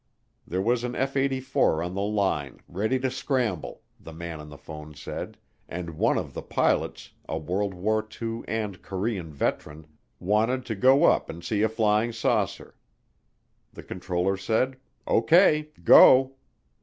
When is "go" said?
10.75-11.03, 15.83-16.33